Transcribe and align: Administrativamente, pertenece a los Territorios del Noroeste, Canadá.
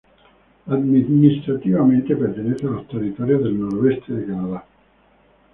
Administrativamente, 0.65 2.15
pertenece 2.15 2.65
a 2.65 2.71
los 2.71 2.87
Territorios 2.87 3.43
del 3.43 3.59
Noroeste, 3.59 4.25
Canadá. 4.25 4.65